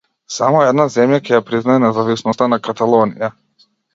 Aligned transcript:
Само 0.35 0.61
една 0.67 0.85
земја 0.93 1.19
ќе 1.27 1.35
ја 1.35 1.41
признае 1.51 1.77
независноста 1.85 2.47
на 2.53 2.61
Каталонија. 2.69 3.33